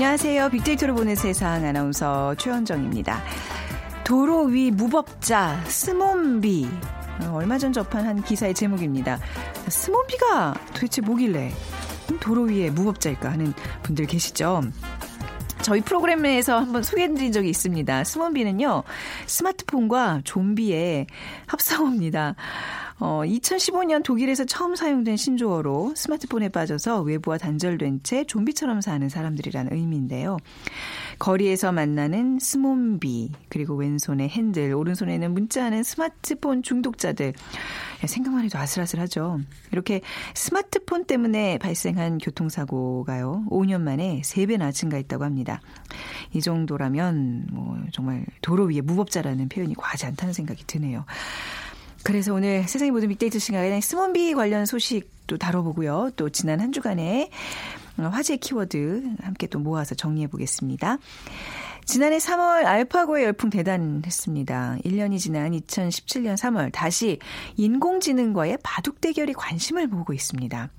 [0.00, 0.50] 안녕하세요.
[0.50, 3.20] 빅데이터로 보는 세상 아나운서 최현정입니다.
[4.04, 6.68] 도로 위 무법자 스몬비
[7.22, 9.18] 어, 얼마 전 접한 한 기사의 제목입니다.
[9.66, 11.50] 스몬비가 도대체 뭐길래
[12.20, 13.52] 도로 위에 무법자일까 하는
[13.82, 14.62] 분들 계시죠?
[15.62, 18.04] 저희 프로그램에서 한번 소개해드린 적이 있습니다.
[18.04, 18.84] 스몬비는요
[19.26, 21.08] 스마트폰과 좀비의
[21.48, 22.36] 합성어입니다.
[23.00, 30.36] 어, 2015년 독일에서 처음 사용된 신조어로 스마트폰에 빠져서 외부와 단절된 채 좀비처럼 사는 사람들이라는 의미인데요.
[31.18, 37.34] 거리에서 만나는 스몬비, 그리고 왼손에 핸들, 오른손에는 문자하는 스마트폰 중독자들.
[38.06, 39.40] 생각만 해도 아슬아슬하죠.
[39.72, 40.00] 이렇게
[40.34, 45.60] 스마트폰 때문에 발생한 교통사고가요, 5년 만에 3배나 증가했다고 합니다.
[46.32, 51.04] 이 정도라면, 뭐, 정말 도로 위에 무법자라는 표현이 과하지 않다는 생각이 드네요.
[52.04, 56.10] 그래서 오늘 세상의 모든 빅데이터 시간에 스몬비 관련 소식도 다뤄보고요.
[56.16, 57.30] 또 지난 한 주간의
[57.96, 60.98] 화제 키워드 함께 또 모아서 정리해 보겠습니다.
[61.84, 64.78] 지난해 3월 알파고의 열풍 대단했습니다.
[64.84, 67.18] 1년이 지난 2017년 3월 다시
[67.56, 70.70] 인공지능과의 바둑 대결이 관심을 모으고 있습니다.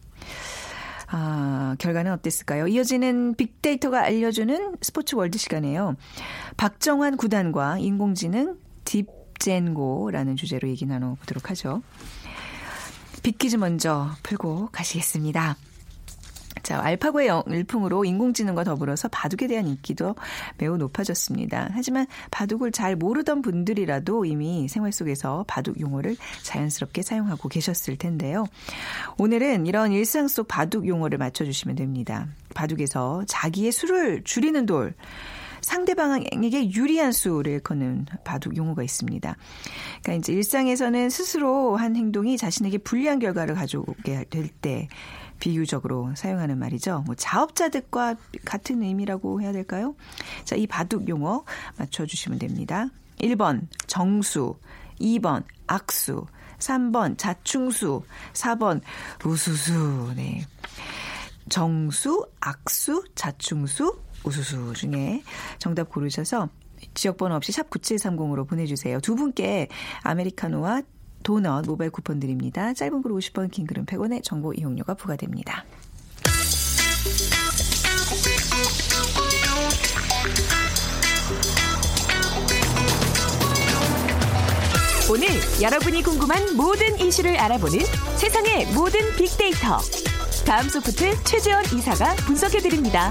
[1.12, 2.68] 아, 결과는 어땠을까요?
[2.68, 5.96] 이어지는 빅데이터가 알려주는 스포츠 월드 시간에요.
[6.58, 9.08] 박정환 구단과 인공지능 딥
[9.40, 11.82] 젠고라는 주제로 얘기 나눠보도록 하죠.
[13.24, 15.58] 빅퀴즈 먼저 풀고 가시겠습니다.
[16.64, 20.16] 자, 알파고의 열풍으로 인공지능과 더불어서 바둑에 대한 인기도
[20.58, 21.70] 매우 높아졌습니다.
[21.72, 28.46] 하지만 바둑을 잘 모르던 분들이라도 이미 생활 속에서 바둑 용어를 자연스럽게 사용하고 계셨을 텐데요.
[29.18, 32.28] 오늘은 이런 일상 속 바둑 용어를 맞춰주시면 됩니다.
[32.54, 34.94] 바둑에서 자기의 수를 줄이는 돌,
[35.62, 39.36] 상대방에게 유리한 수를 일컫는 바둑 용어가 있습니다.
[40.04, 44.88] 그러니까 이제 일상에서는 스스로 한 행동이 자신에게 불리한 결과를 가져오게 될 때
[45.40, 47.04] 비유적으로 사용하는 말이죠.
[47.06, 48.16] 뭐 자업자득과
[48.46, 49.96] 같은 의미라고 해야 될까요?
[50.44, 51.44] 자, 이 바둑 용어
[51.78, 52.88] 맞춰주시면 됩니다.
[53.20, 54.56] 1번 정수,
[55.00, 56.26] 2번 악수,
[56.60, 58.04] 3번 자충수,
[58.34, 58.82] 4번
[59.26, 60.14] 우수수.
[60.16, 60.46] 네.
[61.48, 65.24] 정수, 악수, 자충수, 우수수 중에
[65.58, 66.50] 정답 고르셔서
[66.94, 69.00] 지역번호 없이 샵 9730으로 보내주세요.
[69.02, 69.68] 두 분께
[70.04, 70.82] 아메리카노와
[71.24, 72.74] 도넛 모바일 쿠폰 드립니다.
[72.74, 75.66] 짧은 글 50원, 긴 글은 100원의 정보 이용료가 부과됩니다.
[85.12, 85.28] 오늘
[85.60, 87.80] 여러분이 궁금한 모든 이슈를 알아보는
[88.18, 89.80] 세상의 모든 빅데이터.
[90.46, 93.10] 다음 소프트 최재원 이사가 분석해드립니다.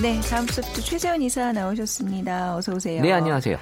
[0.00, 2.56] 네, 다음 소프트 최재원 이사 나오셨습니다.
[2.56, 3.02] 어서 오세요.
[3.02, 3.56] 네, 안녕하세요.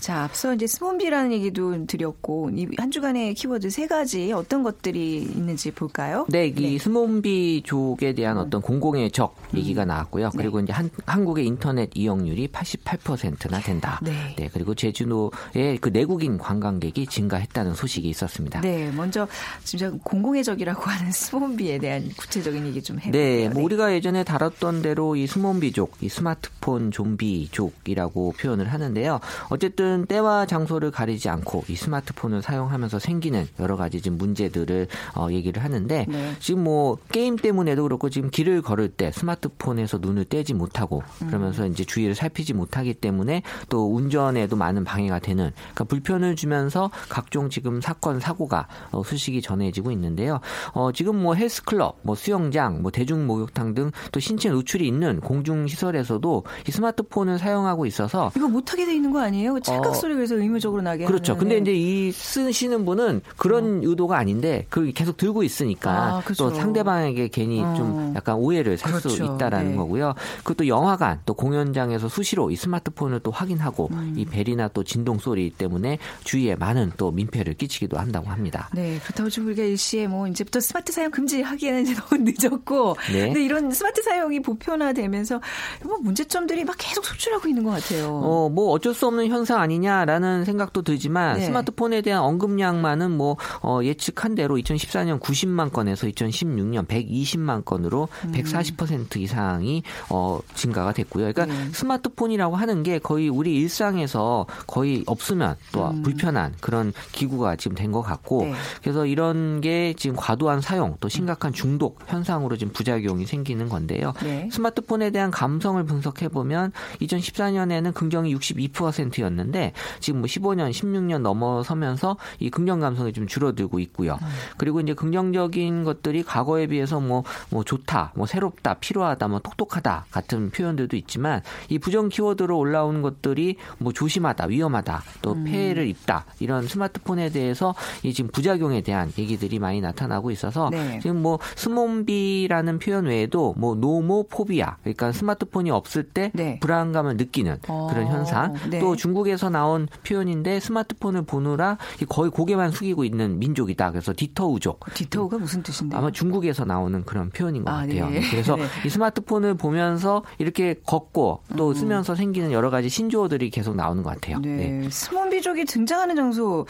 [0.00, 6.26] 자, 앞서 이제 스몬비라는 얘기도 드렸고 한 주간의 키워드 세 가지 어떤 것들이 있는지 볼까요?
[6.30, 6.78] 네, 이 네.
[6.78, 10.30] 스몬비족에 대한 어떤 공공의 적 얘기가 나왔고요.
[10.30, 10.38] 네.
[10.38, 14.00] 그리고 이제 한, 한국의 인터넷 이용률이 88%나 된다.
[14.02, 14.34] 네.
[14.36, 14.48] 네.
[14.52, 18.62] 그리고 제주도의 그 내국인 관광객이 증가했다는 소식이 있었습니다.
[18.62, 19.28] 네, 먼저
[19.64, 23.22] 진짜 공공의 적이라고 하는 스몬비에 대한 구체적인 얘기 좀 해볼게요.
[23.22, 23.64] 네, 뭐 네.
[23.64, 29.20] 우리가 예전에 다뤘던 대로 이 스몬비족, 이 스마트폰 좀비족이라고 표현을 하는데요.
[29.50, 34.86] 어쨌든 사실은 때와 장소를 가리지 않고 이 스마트폰을 사용하면서 생기는 여러 가지 지금 문제들을
[35.16, 36.34] 어, 얘기를 하는데 네.
[36.38, 41.84] 지금 뭐 게임 때문에도 그렇고 지금 길을 걸을 때 스마트폰에서 눈을 떼지 못하고 그러면서 이제
[41.84, 48.20] 주위를 살피지 못하기 때문에 또 운전에도 많은 방해가 되는 그러니까 불편을 주면서 각종 지금 사건
[48.20, 50.40] 사고가 어, 수식이 전해지고 있는데요.
[50.72, 55.66] 어, 지금 뭐 헬스클럽, 뭐 수영장, 뭐 대중 목욕탕 등 또 신체 노출이 있는 공중
[55.66, 59.60] 시설에서도 이 스마트폰을 사용하고 있어서 이거 못하게 돼 있는 거 아니에요?
[59.60, 61.32] 차 찰칵 소리 그래서 의무적으로 나게 그렇죠.
[61.32, 61.60] 하는, 근데 네.
[61.60, 66.50] 이제 이 쓰시는 분은 그런 의도가 아닌데 그 계속 들고 있으니까 아, 그죠.
[66.50, 67.74] 또 상대방에게 괜히 어.
[67.74, 69.34] 좀 약간 오해를 살수 그렇죠.
[69.34, 69.76] 있다라는 네.
[69.76, 70.14] 거고요.
[70.38, 74.14] 그것도 영화관 또 공연장에서 수시로 이 스마트폰을 또 확인하고 음.
[74.16, 78.68] 이 벨이나 또 진동 소리 때문에 주위에 많은 또 민폐를 끼치기도 한다고 합니다.
[78.74, 83.26] 네, 그렇다고 지금 우리가 일시에 뭐 이제부터 스마트 사용 금지하기에는 이제 너무 늦었고, 네.
[83.26, 85.40] 근데 이런 스마트 사용이 보편화되면서
[85.84, 88.08] 뭐 문제점들이 막 계속 속출하고 있는 것 같아요.
[88.08, 91.44] 어, 뭐 어쩔 수 없는 현상 아니 냐라는 생각도 들지만 네.
[91.46, 98.32] 스마트폰에 대한 언급량만은 뭐 어, 예측한 대로 2014년 90만 건에서 2016년 120만 건으로 음.
[98.32, 101.32] 140% 이상이 어, 증가가 됐고요.
[101.32, 101.70] 그러니까 네.
[101.72, 108.02] 스마트폰이라고 하는 게 거의 우리 일상에서 거의 없으면 또 불편한 그런 기구가 지금 된 것
[108.02, 108.52] 같고 음.
[108.52, 108.56] 네.
[108.82, 114.12] 그래서 이런 게 지금 과도한 사용 또 심각한 중독 현상으로 지금 부작용이 생기는 건데요.
[114.22, 114.48] 네.
[114.52, 116.70] 스마트폰에 대한 감성을 분석해 보면
[117.02, 119.59] 2014년에는 긍정이 62%였는데
[120.00, 124.18] 지금 뭐 15년, 16년 넘어서면서 이 긍정 감성이 좀 줄어들고 있고요.
[124.56, 130.50] 그리고 이제 긍정적인 것들이 과거에 비해서 뭐, 뭐 좋다, 뭐 새롭다, 필요하다, 뭐 똑똑하다 같은
[130.50, 135.44] 표현들도 있지만 이 부정 키워드로 올라오는 것들이 뭐 조심하다, 위험하다, 또 음.
[135.44, 140.98] 폐해를 입다 이런 스마트폰에 대해서 이 지금 부작용에 대한 얘기들이 많이 나타나고 있어서 네.
[141.00, 146.58] 지금 뭐 스몬비라는 표현 외에도 뭐 노모포비아 그러니까 스마트폰이 없을 때 네.
[146.60, 148.78] 불안감을 느끼는 어, 그런 현상 네.
[148.78, 151.76] 또 중국에서 나온 표현인데 스마트폰을 보느라
[152.08, 155.98] 거의 고개만 숙이고 있는 민족이다 그래서 디터우족 디터우가 무슨 뜻인데요?
[155.98, 158.08] 아마 중국에서 나오는 그런 표현인 것 아, 같아요.
[158.10, 158.20] 네.
[158.30, 158.64] 그래서 네.
[158.84, 161.56] 이 스마트폰을 보면서 이렇게 걷고 음.
[161.56, 164.38] 또 쓰면서 생기는 여러 가지 신조어들이 계속 나오는 것 같아요.
[164.40, 164.88] 네.
[164.90, 166.66] 스몬비족이 등장하는 장소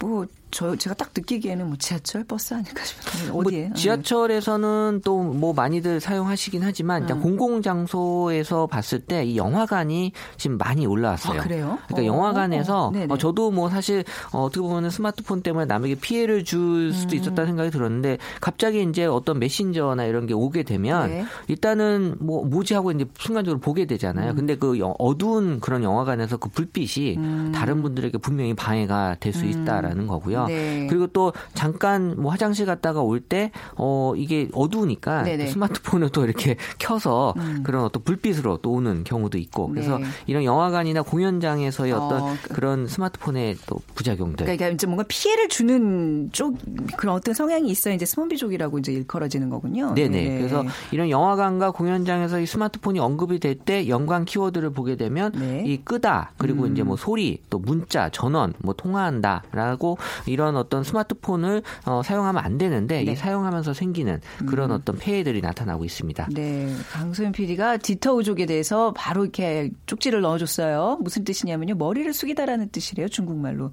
[0.00, 3.66] 뭐 저 제가 딱 느끼기에는 뭐 지하철 버스 아닐까 싶은데 어디에?
[3.66, 7.22] 뭐 지하철에서는 또 뭐 많이들 사용하시긴 하지만 일단 음.
[7.22, 11.40] 공공 장소에서 봤을 때 이 영화관이 지금 많이 올라왔어요.
[11.40, 11.78] 아, 그래요?
[11.88, 13.06] 그러니까 어, 영화관에서 어, 네네.
[13.12, 17.20] 어, 저도 뭐 사실 어, 어떻게 보면 스마트폰 때문에 남에게 피해를 줄 수도 음.
[17.20, 21.24] 있었다는 생각이 들었는데 갑자기 이제 어떤 메신저나 이런 게 오게 되면 네.
[21.48, 24.30] 일단은 뭐 뭐지 하고 이제 순간적으로 보게 되잖아요.
[24.32, 24.36] 음.
[24.36, 27.52] 근데 그 영- 어두운 그런 영화관에서 그 불빛이 음.
[27.54, 30.43] 다른 분들에게 분명히 방해가 될 수 있다라는 거고요.
[30.46, 30.86] 네.
[30.88, 35.46] 그리고 또 잠깐 뭐 화장실 갔다가 올 때 어 이게 어두우니까 네네.
[35.46, 37.62] 또 스마트폰을 또 이렇게 켜서 음.
[37.64, 40.04] 그런 어떤 불빛으로 또 오는 경우도 있고 그래서 네.
[40.26, 46.28] 이런 영화관이나 공연장에서의 어떤 어, 그- 그런 스마트폰의 또 부작용들 그러니까 이제 뭔가 피해를 주는
[46.32, 46.56] 쪽
[46.96, 49.94] 그런 어떤 성향이 있어야 이제 스몬비족이라고 이제 일컬어지는 거군요.
[49.94, 50.36] 네네.
[50.38, 55.62] 그래서 이런 영화관과 공연장에서 이 스마트폰이 언급이 될 때 연관 키워드를 보게 되면 네.
[55.64, 56.72] 이 끄다 그리고 음.
[56.72, 59.96] 이제 뭐 소리 또 문자 전원 뭐 통화한다라고
[60.26, 63.10] 이런 어떤 스마트폰을 어, 사용하면 안 되는데 네.
[63.10, 63.12] 음.
[63.12, 66.28] 이 사용하면서 생기는 그런 어떤 폐해들이 나타나고 있습니다.
[66.32, 70.98] 네, 강소연 PD가 디터우족에 대해서 바로 이렇게 쪽지를 넣어줬어요.
[71.02, 73.70] 무슨 뜻이냐면요, 머리를 숙이다라는 뜻이래요, 중국말로.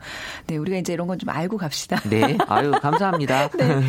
[0.48, 2.02] 네, 우리가 이제 이런 건 좀 알고 갑시다.
[2.10, 3.50] 네, 아유 감사합니다.
[3.56, 3.82] 네.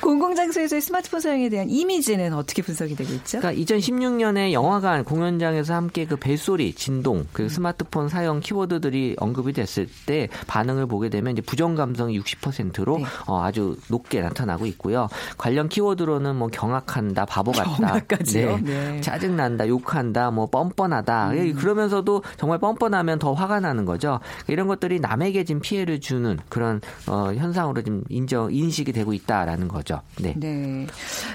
[0.00, 3.40] 공공장소에서의 스마트폰 사용에 대한 이미지는 어떻게 분석이 되고 있죠?
[3.40, 10.28] 그러니까 2016년에 영화관 공연장에서 함께 그 벨소리, 진동, 그 스마트폰 사용 키워드들이 언급이 됐을 때
[10.46, 13.04] 반응을 보게 되면 이제 부정 감성 이 60%로 네.
[13.26, 15.08] 어, 아주 높게 나타나고 있고요.
[15.38, 18.58] 관련 키워드로는 뭐 경악한다, 바보 같다, 경악까지요?
[18.62, 19.00] 네.
[19.00, 21.30] 짜증난다, 욕한다, 뭐 뻔뻔하다.
[21.30, 21.54] 음.
[21.54, 24.20] 그러면서도 정말 뻔뻔하면 더 화가 나는 거죠.
[24.48, 30.00] 이런 것들이 남에게 지금 피해를 주는 그런 어, 현상으로 지금 인정 인식이 되고 있다라는 거죠.
[30.20, 30.34] 네.
[30.36, 30.86] 네.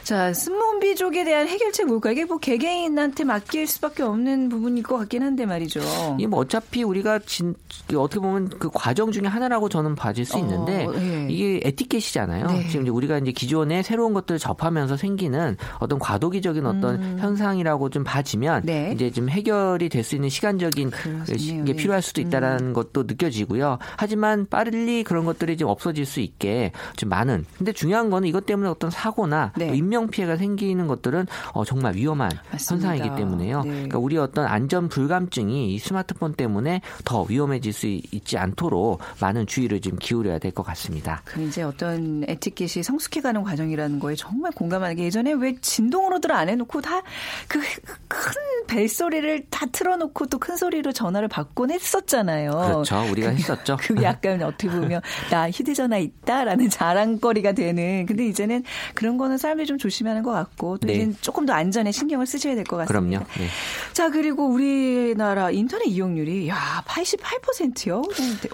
[0.04, 2.12] 자, 스몬비족에 대한 해결책 뭘까?
[2.12, 5.82] 이게 뭐 개개인한테 맡길 수밖에 없는 부분일 것 같긴 한데 말이죠.
[6.18, 7.56] 이게 뭐 어차피 우리가 진,
[7.96, 11.28] 어떻게 보면 그 과정 중에 하나라고 저는 봐줄 수 어, 있는데 예.
[11.30, 12.48] 이게 에티켓이잖아요.
[12.48, 12.68] 네.
[12.68, 18.63] 지금 이제 우리가 이제 기존에 새로운 것들을 접하면서 생기는 어떤 과도기적인 어떤 현상이라고 좀 봐지면
[18.63, 18.66] 음.
[18.66, 18.92] 네.
[18.94, 21.63] 이제 좀 해결이 될 수 있는 시간적인 그렇네요.
[21.63, 21.74] 게 네.
[21.74, 23.77] 필요할 수도 있다라는 것도 느껴지고요.
[23.98, 27.46] 하지만 빨리 그런 것들이 좀 없어질 수 있게 좀 많은.
[27.58, 29.68] 근데 중요한 거는 이것 때문에 어떤 사고나 네.
[29.68, 32.89] 또 인명 피해가 생기는 것들은 어, 정말 위험한 맞습니다.
[32.89, 33.62] 현상이기 때문에요.
[33.62, 33.70] 네.
[33.70, 39.82] 그러니까 우리 어떤 안전 불감증이 이 스마트폰 때문에 더 위험해질 수 있지 않도록 많은 주의를
[39.82, 41.22] 좀 기울여야 될것 같습니다.
[41.25, 46.81] 그 이제 어떤 에티켓이 성숙해가는 과정이라는 거에 정말 공감하는 게 예전에 왜 진동으로들 안 해놓고
[46.81, 47.01] 다
[47.48, 47.60] 그
[48.08, 48.34] 큰
[48.67, 52.51] 벨소리를 다 틀어놓고 또 큰 소리로 전화를 받곤 했었잖아요.
[52.51, 53.05] 그렇죠.
[53.12, 53.77] 우리가 했었죠.
[53.79, 58.05] 그게 약간 어떻게 보면 나 휴대전화 있다라는 자랑거리가 되는.
[58.08, 58.63] 근데 이제는
[58.96, 60.93] 그런 거는 사람들이 좀 조심하는 것 같고 또 네.
[60.93, 63.20] 이제 조금 더 안전에 신경을 쓰셔야 될 것 같습니다.
[63.20, 63.25] 그럼요.
[63.38, 63.48] 네.
[63.93, 68.01] 자 그리고 우리나라 인터넷 이용률이 야 88%요?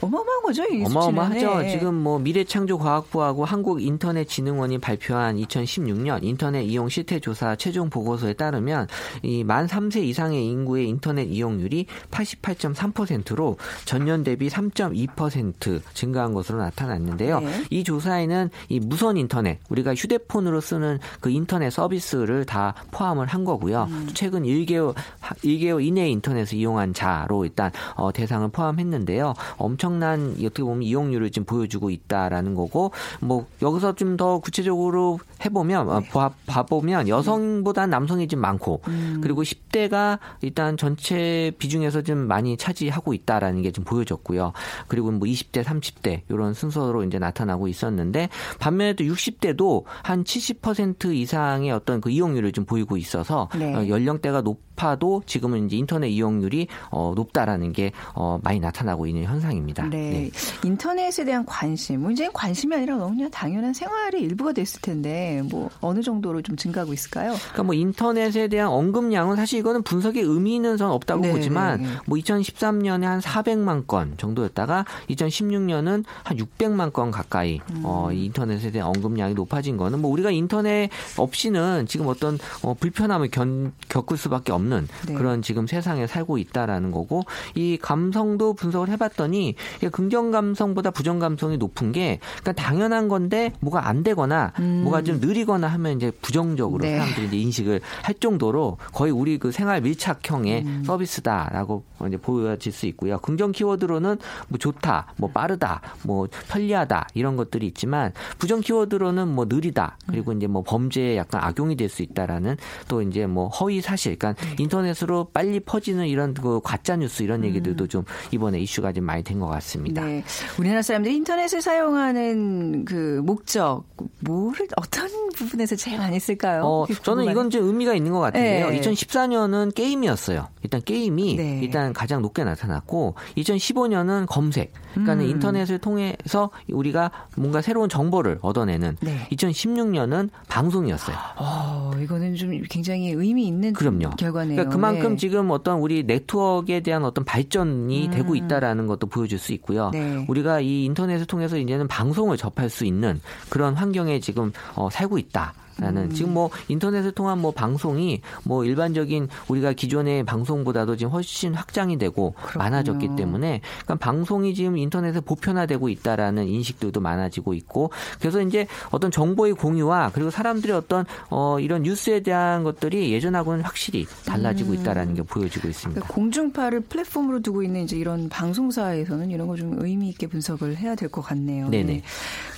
[0.01, 1.57] 어마어마한 거죠 이 어마어마하죠.
[1.59, 1.69] 네.
[1.87, 8.87] 지금 뭐 미래창조과학부하고 한국인터넷진흥원이 발표한 2016년 인터넷 이용 실태 조사 최종 보고서에 따르면
[9.23, 17.39] 이 만 3세 이상의 인구의 인터넷 이용률이 88.3%로 전년 대비 3.2% 증가한 것으로 나타났는데요.
[17.39, 17.63] 네.
[17.69, 23.87] 이 조사에는 이 무선 인터넷 우리가 휴대폰으로 쓰는 그 인터넷 서비스를 다 포함을 한 거고요.
[23.89, 24.09] 음.
[24.13, 29.33] 최근 1개월 1개월 이내 인터넷을 이용한 자로 일단 어, 대상을 포함했는데요.
[29.55, 32.91] 엄청난 어떻게 보면 이용률을 지금 보여주고 있다라는 거고
[33.21, 38.81] 뭐 여기서 좀 더 구체적으로 해보면 어, 봐, 봐보면 여성보다 남성이 좀 많고
[39.21, 44.53] 그리고 10대가 일단 전체 비중에서 좀 많이 차지하고 있다라는 게 좀 보여졌고요.
[44.87, 48.29] 그리고 뭐 20대, 30대 이런 순서로 이제 나타나고 있었는데
[48.59, 53.75] 반면에 또 60대도 한 70% 이상의 어떤 그 이용률을 좀 보이고 있어서 네.
[53.75, 59.23] 어, 연령대가 높 아도 지금은 이제 인터넷 이용률이 어, 높다라는 게 어, 많이 나타나고 있는
[59.23, 59.87] 현상입니다.
[59.89, 60.29] 네.
[60.63, 66.01] 인터넷에 대한 관심, 문제는 관심이 아니라 너무 그냥 당연한 생활의 일부가 됐을 텐데 뭐 어느
[66.01, 67.33] 정도로 좀 증가하고 있을까요?
[67.33, 71.87] 그러니까 뭐 인터넷에 대한 언급량은 사실 이거는 분석에 의미 있는 선 없다고 네, 보지만 네.
[72.05, 77.81] 뭐 2013년에 한 400만 건 정도였다가 2016년은 한 600만 건 가까이 음.
[77.83, 83.29] 어, 이 인터넷에 대한 언급량이 높아진 거는 뭐 우리가 인터넷 없이는 지금 어떤 어, 불편함을
[83.29, 84.66] 견, 겪을 수밖에 없는
[85.07, 85.13] 네.
[85.13, 87.23] 그런 지금 세상에 살고 있다라는 거고
[87.55, 89.55] 이 감성도 분석을 해봤더니
[89.91, 95.67] 긍정 감성보다 부정 감성이 높은 게 그러니까 당연한 건데 뭐가 안 되거나 뭐가 좀 느리거나
[95.67, 96.97] 하면 이제 부정적으로 네.
[96.97, 100.83] 사람들이 이제 인식을 할 정도로 거의 우리 그 생활 밀착형의 음.
[100.85, 103.17] 서비스다라고 이제 보여질 수 있고요.
[103.19, 109.97] 긍정 키워드로는 뭐 좋다, 뭐 빠르다, 뭐 편리하다 이런 것들이 있지만 부정 키워드로는 뭐 느리다
[110.07, 112.57] 그리고 이제 뭐 범죄에 약간 악용이 될 수 있다라는
[112.87, 114.56] 또 이제 뭐 허위 사실, 그러니까 네.
[114.59, 119.37] 인터넷으로 빨리 퍼지는 이런 그 가짜 뉴스 이런 얘기들도 좀 이번에 이슈가 좀 많이 된
[119.37, 120.03] 것 같습니다.
[120.03, 120.23] 네.
[120.59, 123.83] 우리나라 사람들이 인터넷을 사용하는 그 목적,
[124.21, 126.63] 뭐를 어떤 부분에서 제일 많이 쓸까요?
[126.65, 127.25] 어, 저는.
[127.31, 128.69] 이건 좀 의미가 있는 것 같은데요.
[128.71, 128.81] 네.
[128.81, 130.47] 2014년은 게임이었어요.
[130.63, 131.59] 일단 게임이 네.
[131.61, 134.73] 일단 가장 높게 나타났고, 2015년은 검색.
[134.93, 135.21] 그러니까 음.
[135.29, 138.97] 인터넷을 통해서 우리가 뭔가 새로운 정보를 얻어내는.
[139.01, 139.27] 네.
[139.31, 141.15] 2016년은 방송이었어요.
[141.37, 144.09] 어, 이거는 좀 굉장히 의미 있는 그럼요.
[144.17, 144.46] 결과네요.
[144.49, 145.15] 그러니까 그만큼 네.
[145.17, 149.87] 지금 어떤 우리 네트워크에 대한 어떤 발전이 되고 있다라는 것도 보여줄 수 있고요.
[149.87, 149.91] 음.
[149.91, 150.25] 네.
[150.27, 155.53] 우리가 이 인터넷을 통해서 이제는 방송을 접할 수 있는 그런 환경에 지금 어, 살고 있다.
[155.79, 155.83] 음.
[155.83, 161.97] 라는 지금 뭐 인터넷을 통한 뭐 방송이 뭐 일반적인 우리가 기존의 방송보다도 지금 훨씬 확장이
[161.97, 162.63] 되고 그렇군요.
[162.63, 169.53] 많아졌기 때문에 그러니까 방송이 지금 인터넷에 보편화되고 있다라는 인식들도 많아지고 있고 그래서 이제 어떤 정보의
[169.53, 174.75] 공유와 그리고 사람들의 어떤 어 이런 뉴스에 대한 것들이 예전하고는 확실히 달라지고 음.
[174.75, 175.99] 있다라는 게 보여지고 있습니다.
[176.01, 180.93] 그러니까 공중파를 플랫폼으로 두고 있는 이제 이런 방송사에서는 이런 거 좀 의미 있게 분석을 해야
[180.93, 181.69] 될 것 같네요.
[181.69, 181.83] 네네.
[181.93, 182.03] 네.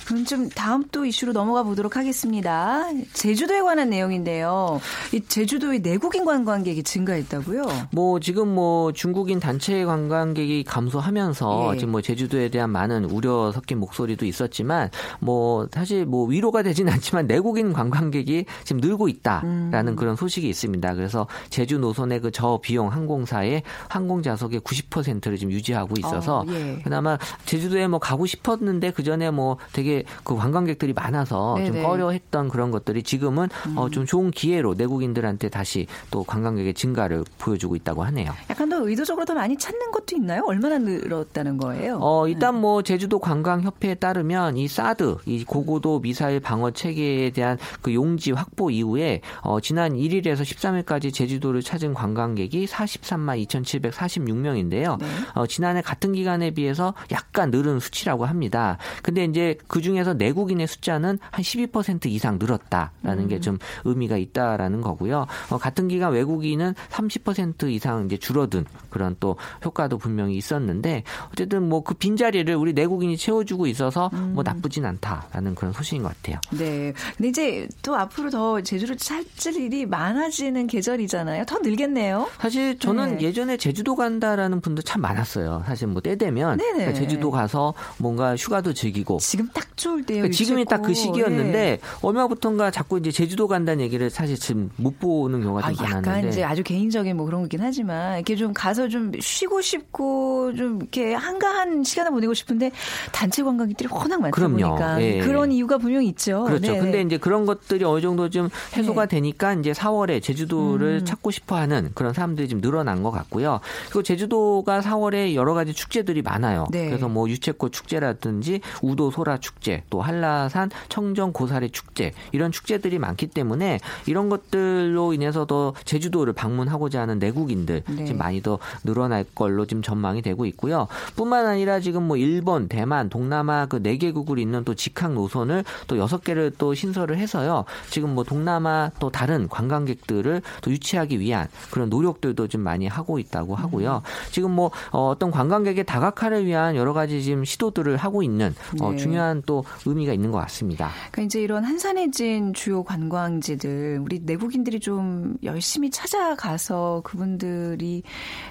[0.06, 2.82] 그럼 좀 다음 또 이슈로 넘어가 보도록 하겠습니다.
[3.12, 4.80] 제주도에 관한 내용인데요.
[5.12, 7.64] 이 제주도의 내국인 관광객이 증가했다고요?
[7.92, 11.78] 뭐 지금 뭐 중국인 단체 관광객이 감소하면서 예.
[11.78, 17.26] 지금 뭐 제주도에 대한 많은 우려 섞인 목소리도 있었지만 뭐 사실 뭐 위로가 되진 않지만
[17.26, 19.96] 내국인 관광객이 지금 늘고 있다라는 음.
[19.96, 20.94] 그런 소식이 있습니다.
[20.94, 26.80] 그래서 제주 노선의 그 저비용 항공사의 항공 좌석의 90%를 지금 유지하고 있어서 어, 예.
[26.82, 31.82] 그나마 제주도에 뭐 가고 싶었는데 그 전에 뭐 되게 그 관광객들이 많아서 좀 네네.
[31.82, 33.90] 꺼려했던 그런 것들이 지금은 어, 음.
[33.90, 38.32] 좀 좋은 기회로 내국인들한테 다시 또 관광객의 증가를 보여주고 있다고 하네요.
[38.48, 40.42] 약간 더 의도적으로 더 많이 찾는 것도 있나요?
[40.46, 41.98] 얼마나 늘었다는 거예요?
[42.00, 47.94] 어, 일단 뭐 제주도 관광협회에 따르면 이 사드, 이 고고도 미사일 방어 체계에 대한 그
[47.94, 54.98] 용지 확보 이후에 어, 지난 1일에서 13일까지 제주도를 찾은 관광객이 43만 2,746명인데요.
[54.98, 55.06] 네.
[55.34, 58.78] 어, 지난해 같은 기간에 비해서 약간 늘은 수치라고 합니다.
[59.02, 65.26] 근데 이제 그 중에서 내국인의 숫자는 한 12% 이상 늘었다 라는 게좀 의미가 있다라는 거고요.
[65.50, 71.80] 어, 같은 기간 외국인은 30% 이상 이제 줄어든 그런 또 효과도 분명히 있었는데 어쨌든 뭐
[71.82, 76.38] 그 빈자리를 우리 내국인이 채워주고 있어서 뭐 나쁘진 않다라는 그런 소식인 것 같아요.
[76.50, 76.92] 네.
[77.16, 81.46] 근데 이제 또 앞으로 더 제주를 찾을 일이 많아지는 계절이잖아요.
[81.46, 82.28] 더 늘겠네요.
[82.38, 83.22] 사실 저는 네.
[83.22, 85.64] 예전에 제주도 간다라는 분들 참 많았어요.
[85.66, 86.72] 사실 뭐 때 되면 네네.
[86.72, 90.18] 그러니까 제주도 가서 뭔가 휴가도 즐기고 지금 딱 좋을 때요.
[90.22, 90.94] 그러니까 지금이 딱 그.
[90.94, 91.78] 시기였는데 예.
[92.02, 96.28] 얼마부턴가 자꾸 이제 제주도 간다는 얘기를 사실 지금 못 보는 경우가 아, 좀 약간 많았는데
[96.30, 101.12] 이제 아주 개인적인 뭐 그런 거긴 하지만 이렇게 좀 가서 좀 쉬고 싶고 좀 이렇게
[101.12, 102.70] 한가한 시간을 보내고 싶은데
[103.12, 104.56] 단체 관광객들이 워낙 많다 그럼요.
[104.56, 105.18] 보니까 예.
[105.18, 106.44] 그런 이유가 분명히 있죠.
[106.44, 106.72] 그렇죠.
[106.72, 107.02] 네, 근데 네.
[107.02, 109.16] 이제 그런 것들이 어느 정도 좀 해소가 네.
[109.16, 111.04] 되니까 이제 4월에 제주도를 음.
[111.04, 113.60] 찾고 싶어 하는 그런 사람들이 좀 늘어난 것 같고요.
[113.88, 116.66] 그리고 제주도가 4월에 여러 가지 축제들이 많아요.
[116.70, 116.86] 네.
[116.86, 122.98] 그래서 뭐 유채꽃 축제라든지 우도 소라 축제, 또 한라산 청정 고사리 축제 이런 축제 들이
[122.98, 128.04] 많기 때문에 이런 것들로 인해서 더 제주도를 방문하고자 하는 내국인들 네.
[128.04, 130.86] 지금 많이 더 늘어날 걸로 지금 전망이 되고 있고요.
[131.16, 135.98] 뿐만 아니라 지금 뭐 일본, 대만, 동남아 그 네 개국을 잇는 또 직항 노선을 또
[135.98, 137.64] 여섯 개를 또 신설을 해서요.
[137.90, 143.54] 지금 뭐 동남아 또 다른 관광객들을 또 유치하기 위한 그런 노력들도 좀 많이 하고 있다고
[143.54, 144.02] 하고요.
[144.30, 148.96] 지금 뭐 어, 어떤 관광객의 다각화를 위한 여러 가지 지금 시도들을 하고 있는 어, 네.
[148.96, 150.90] 중요한 또 의미가 있는 것 같습니다.
[151.10, 158.02] 그러니까 이제 이런 한산해진 주요 관광지들 우리 내국인들이 좀 열심히 찾아가서 그분들이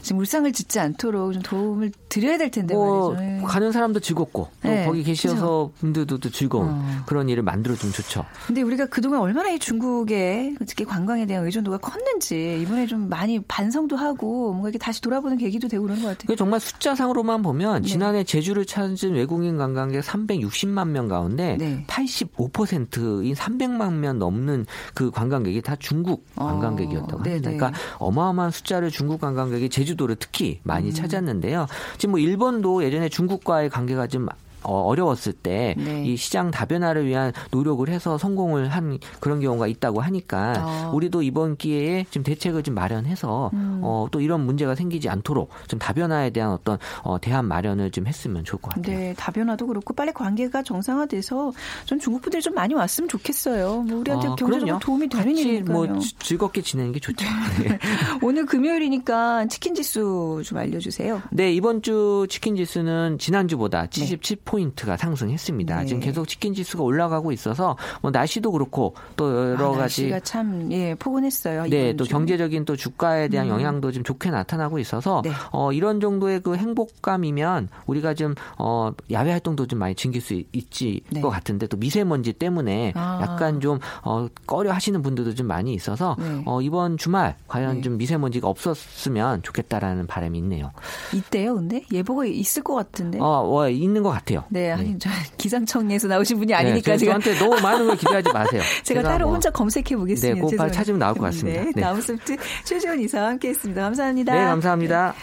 [0.01, 3.23] 지금 울상을 짓지 않도록 좀 도움을 드려야 될 텐데 뭐 말이죠.
[3.23, 3.41] 예.
[3.45, 6.85] 가는 사람도 즐겁고 또 네, 거기 계셔서 분들도 또 즐거운 어.
[7.05, 8.25] 그런 일을 만들어주면 좋죠.
[8.47, 13.95] 근데 우리가 그동안 얼마나 이 중국의 특히 관광에 대한 의존도가 컸는지 이번에 좀 많이 반성도
[13.95, 16.27] 하고 뭔가 이렇게 다시 돌아보는 계기도 되고 그런 것 같아요.
[16.27, 17.87] 그 정말 숫자상으로만 보면 네.
[17.87, 21.83] 지난해 제주를 찾은 외국인 관광객 360만 명 가운데 네.
[21.87, 27.23] 85%인 300만 명 넘는 그 관광객이 다 중국 어, 관광객이었다고 합니다.
[27.23, 27.57] 네네.
[27.57, 30.93] 그러니까 어마어마한 숫자를 중국 관광객이 제주도를 특히 많이 음.
[30.93, 31.67] 찾았는데요.
[31.97, 34.27] 지금 뭐 일본도 예전에 중국과의 관계가 좀
[34.63, 36.15] 어, 어려웠을 때이 네.
[36.15, 40.91] 시장 다변화를 위한 노력을 해서 성공을 한 그런 경우가 있다고 하니까 아.
[40.93, 43.79] 우리도 이번 기회에 좀 대책을 좀 마련해서 음.
[43.83, 48.43] 어, 또 이런 문제가 생기지 않도록 좀 다변화에 대한 어떤 어, 대안 마련을 좀 했으면
[48.43, 48.97] 좋을 것 같아요.
[48.97, 51.51] 네, 다변화도 그렇고 빨리 관계가 정상화돼서
[51.85, 53.83] 전 중국 분들이 좀 많이 왔으면 좋겠어요.
[53.83, 54.79] 뭐 우리한테 어, 경제적으로 그럼요.
[54.79, 55.73] 도움이 되는 일이니까요.
[55.87, 57.25] 뭐 지- 즐겁게 지내는 게 좋죠.
[57.63, 57.77] 네.
[58.21, 61.21] 오늘 금요일이니까 치킨 지수 좀 알려주세요.
[61.31, 65.81] 네, 이번 주 치킨 지수는 지난주보다 77 포인트가 상승했습니다.
[65.81, 65.85] 네.
[65.85, 70.71] 지금 계속 치킨 지수가 올라가고 있어서 뭐 날씨도 그렇고 또 여러 아, 가지 날씨가 참
[70.71, 71.67] 예, 포근했어요.
[71.67, 72.09] 네, 또 주.
[72.09, 75.31] 경제적인 또 주가에 대한 영향도 좀 좋게 나타나고 있어서 네.
[75.51, 81.01] 어, 이런 정도의 그 행복감이면 우리가 좀 어, 야외 활동도 좀 많이 즐길 수 있지
[81.11, 81.21] 네.
[81.21, 83.19] 것 같은데 또 미세먼지 때문에 아.
[83.21, 86.41] 약간 좀 어, 꺼려 하시는 분들도 좀 많이 있어서 네.
[86.47, 87.81] 어, 이번 주말 과연 네.
[87.81, 90.71] 좀 미세먼지가 없었으면 좋겠다라는 바람이 있네요.
[91.13, 93.19] 이때요, 근데 예보가 있을 것 같은데.
[93.19, 94.38] 어, 어, 있는 것 같아요.
[94.49, 98.61] 네, 아니 저 기상청에서 나오신 분이 아니니까 네, 제가 저한테 너무 많은 걸 기대하지 마세요.
[98.83, 100.35] 제가 따로 뭐- 혼자 검색해 보겠습니다.
[100.35, 100.71] 네, 꼭 죄송해요.
[100.71, 101.61] 찾으면 나올 것 같습니다.
[101.63, 101.81] 네, 네.
[101.81, 103.81] 다음 소프트 최지원 이사와 함께 했습니다.
[103.81, 104.33] 감사합니다.
[104.33, 105.13] 네, 감사합니다.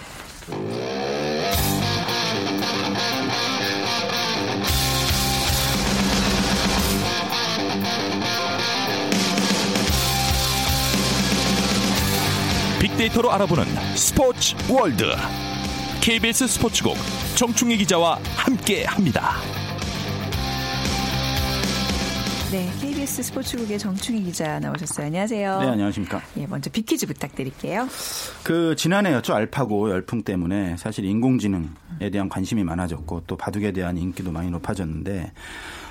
[12.80, 13.64] 빅데이터로 알아보는
[13.96, 15.04] 스포츠 월드
[16.06, 16.94] KBS 스포츠국
[17.34, 19.32] 정충희 기자와 함께합니다.
[22.52, 25.06] 네, KBS 스포츠국의 정충희 기자 나오셨어요.
[25.08, 25.58] 안녕하세요.
[25.58, 26.22] 네, 안녕하십니까.
[26.36, 27.88] 예, 먼저 빅퀴즈 부탁드릴게요.
[28.44, 34.48] 그 지난해였죠 알파고 열풍 때문에 사실 인공지능에 대한 관심이 많아졌고 또 바둑에 대한 인기도 많이
[34.48, 35.32] 높아졌는데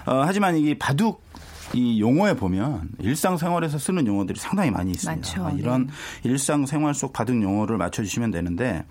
[0.06, 1.26] 어, 하지만 이 바둑
[1.74, 5.42] 이 용어에 보면 일상생활에서 쓰는 용어들이 상당히 많이 있습니다.
[5.44, 5.58] 많죠.
[5.58, 6.30] 이런 네.
[6.30, 8.86] 일상생활 속 바둑 용어를 맞춰주시면 되는데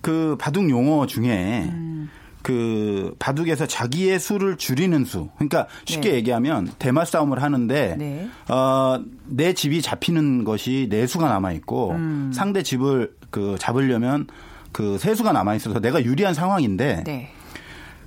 [0.00, 2.10] 그 바둑 용어 중에 음.
[2.42, 5.28] 그 바둑에서 자기의 수를 줄이는 수.
[5.36, 6.16] 그러니까 쉽게 네.
[6.16, 8.28] 얘기하면 대마 싸움을 하는데 네.
[8.48, 12.30] 어, 내 집이 잡히는 것이 네 수가 남아 있고 음.
[12.32, 14.26] 상대 집을 그 잡으려면
[14.72, 17.30] 그 세 수가 남아 있어서 내가 유리한 상황인데 네.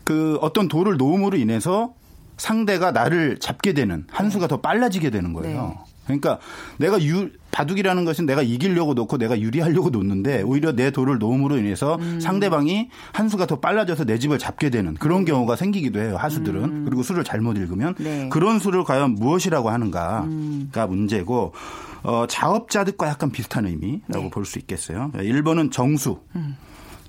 [0.03, 1.93] 그 어떤 돌을 놓음으로 인해서
[2.37, 5.77] 상대가 나를 잡게 되는 한 수가 더 빨라지게 되는 거예요.
[5.77, 5.93] 네.
[6.05, 6.39] 그러니까
[6.77, 11.95] 내가 유 바둑이라는 것은 내가 이기려고 놓고 내가 유리하려고 놓는데 오히려 내 돌을 놓음으로 인해서
[12.01, 12.19] 음.
[12.19, 16.17] 상대방이 한 수가 더 빨라져서 내 집을 잡게 되는 그런 경우가 생기기도 해요.
[16.17, 18.03] 하수들은 그리고 수를 잘못 읽으면 음.
[18.03, 18.23] 네.
[18.23, 18.29] 음.
[18.29, 21.53] 그런 수를 과연 무엇이라고 하는가가 문제고
[22.01, 24.29] 어, 자업자득과 약간 비슷한 의미라고 네.
[24.29, 25.11] 볼수 있겠어요.
[25.13, 26.19] 1번은 정수,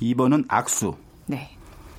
[0.00, 0.94] 2번은 악수,
[1.26, 1.53] 네.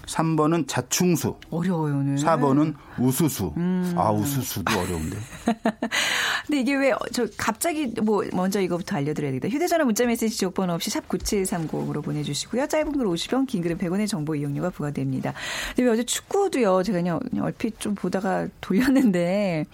[0.07, 2.15] 3번은 자충수, 어려워요, 오늘.
[2.15, 3.53] 4번은 우수수.
[3.57, 3.93] 음.
[3.97, 5.17] 아, 우수수도 어려운데.
[6.47, 9.53] 근데 이게 왜 저 갑자기 뭐 먼저 이거부터 알려드려야 되겠다.
[9.53, 12.67] 휴대전화 문자메시지 지역번호 없이 샵 9730으로 보내주시고요.
[12.67, 15.33] 짧은 글 50원, 긴 글은 100원의 정보 이용료가 부과됩니다.
[15.75, 16.83] 근데 왜 어제 축구도요.
[16.83, 19.65] 제가 그냥, 그냥 얼핏 좀 보다가 돌렸는데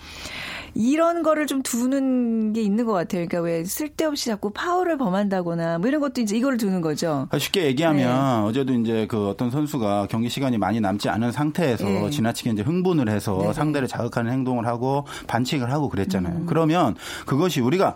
[0.74, 3.26] 이런 거를 좀 두는 게 있는 것 같아요.
[3.28, 7.28] 그러니까 왜 쓸데없이 자꾸 파울을 범한다거나 뭐 이런 것도 이제 이걸 두는 거죠.
[7.38, 8.48] 쉽게 얘기하면 네.
[8.48, 12.10] 어제도 이제 그 어떤 선수가 경기 시간이 많이 남지 않은 상태에서 네.
[12.10, 13.54] 지나치게 이제 흥분을 해서 네네.
[13.54, 16.36] 상대를 자극하는 행동을 하고 반칙을 하고 그랬잖아요.
[16.36, 16.46] 음.
[16.46, 17.96] 그러면 그것이 우리가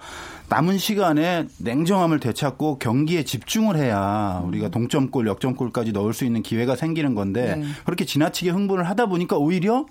[0.50, 7.16] 남은 시간에 냉정함을 되찾고 경기에 집중을 해야 우리가 동점골, 역전골까지 넣을 수 있는 기회가 생기는
[7.16, 7.66] 건데 네.
[7.86, 9.86] 그렇게 지나치게 흥분을 하다 보니까 오히려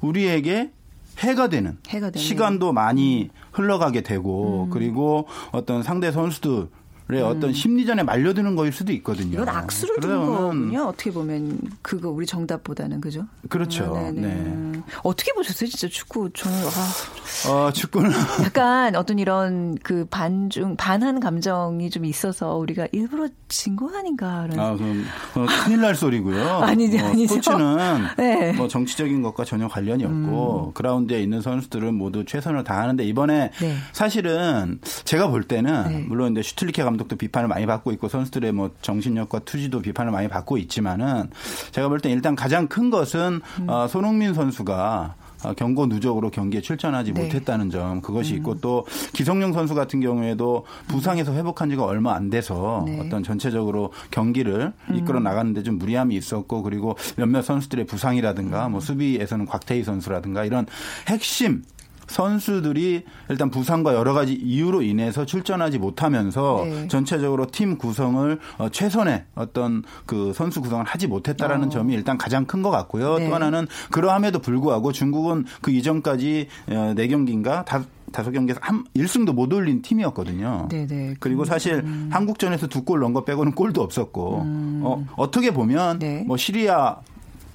[0.00, 0.70] 우리에게
[1.18, 1.78] 해가 되는, 음.
[1.88, 2.10] 해가.
[2.14, 6.68] 시간도 많이 흘러가게 되고 그리고 어떤 상대 선수들
[7.14, 9.34] 의 어떤 심리전에 말려드는 거일 수도 있거든요.
[9.34, 10.82] 이건 악수를 보면 거군요.
[10.84, 13.26] 어떻게 보면 그거 우리 정답보다는 그죠?
[13.48, 13.92] 그렇죠.
[13.94, 14.20] 네, 네.
[14.20, 14.28] 네.
[14.28, 14.82] 음.
[15.02, 15.68] 어떻게 보셨어요?
[15.68, 18.10] 진짜 축구 저는 아, 어, 축구는
[18.44, 24.74] 약간 어떤 이런 그 반중 반한 감정이 좀 있어서 우리가 일부러 진거 아닌가 그런 아,
[24.74, 26.58] 그럼 어, 큰일 날 소리고요.
[26.62, 27.34] 아니죠, 어, 아니죠.
[27.34, 28.52] 스포츠는 네.
[28.52, 33.76] 뭐 정치적인 것과 전혀 관련이 없고 그라운드에 있는 선수들은 모두 최선을 다하는데 이번에 네.
[33.92, 36.04] 사실은 제가 볼 때는 네.
[36.06, 40.28] 물론 이제 슈틀리케 감독 도 비판을 많이 받고 있고 선수들의 뭐 정신력과 투지도 비판을 많이
[40.28, 41.30] 받고 있지만은
[41.72, 43.68] 제가 볼 때 일단 가장 큰 것은 음.
[43.68, 47.22] 어, 손흥민 선수가 어, 경고 누적으로 경기에 출전하지 네.
[47.22, 52.84] 못했다는 점 그것이 있고 또 기성용 선수 같은 경우에도 부상에서 회복한 지가 얼마 안 돼서
[52.86, 53.00] 네.
[53.00, 59.82] 어떤 전체적으로 경기를 이끌어 나가는데 좀 무리함이 있었고 그리고 몇몇 선수들의 부상이라든가 뭐 수비에서는 곽태희
[59.84, 60.66] 선수라든가 이런
[61.08, 61.62] 핵심
[62.10, 66.88] 선수들이 일단 부상과 여러 가지 이유로 인해서 출전하지 못하면서 네.
[66.88, 72.60] 전체적으로 팀 구성을 어, 최선의 어떤 그 선수 구성을 하지 못했다라는 점이 일단 가장 큰
[72.60, 73.12] 것 같고요.
[73.14, 73.18] 어.
[73.18, 73.26] 네.
[73.28, 79.32] 또 하나는 그러함에도 불구하고 중국은 그 이전까지 어, 네 경기인가 다 다섯 경기에서 한 1승도
[79.32, 80.66] 못 올린 팀이었거든요.
[80.68, 81.14] 네네.
[81.20, 84.42] 그리고 사실 한국전에서 두 골 넣은 거 빼고는 골도 없었고
[84.82, 86.24] 어, 어떻게 보면 네.
[86.26, 86.96] 뭐 시리아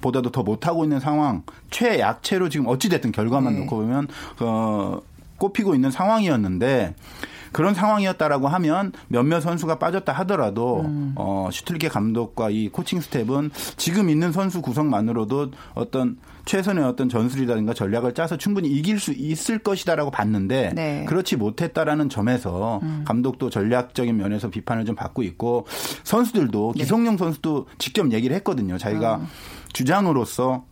[0.06, 3.60] 보다도 더 못하고 있는 상황 최약체로 지금 어찌됐든 결과만 네.
[3.60, 4.08] 놓고 보면
[4.40, 5.00] 어,
[5.38, 6.94] 꼽히고 있는 상황이었는데
[7.52, 11.14] 그런 상황이었다라고 하면 몇몇 선수가 빠졌다 하더라도 음.
[11.16, 18.14] 어, 슈틀리케 감독과 이 코칭 스태프는 지금 있는 선수 구성만으로도 어떤 최선의 어떤 전술이라든가 전략을
[18.14, 21.00] 짜서 충분히 이길 수 있을 것이다라고 봤는데 네.
[21.00, 21.06] 음.
[21.06, 25.66] 그렇지 못했다라는 점에서 감독도 전략적인 면에서 비판을 좀 받고 있고
[26.04, 26.82] 선수들도 네.
[26.82, 28.78] 기성용 선수도 직접 얘기를 했거든요.
[28.78, 29.26] 자기가 어.
[29.76, 30.64] 주장으로서